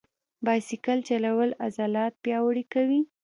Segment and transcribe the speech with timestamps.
[0.45, 3.01] بایسکل چلول عضلات پیاوړي کوي.